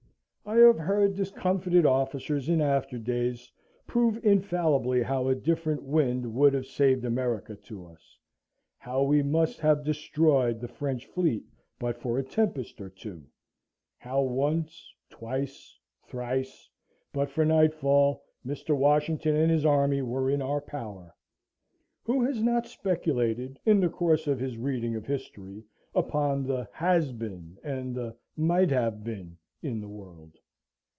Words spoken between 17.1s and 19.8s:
but for nightfall, Mr. Washington and his